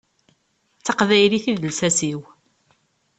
[0.79, 2.19] D taqbaylit i d lsas-iw.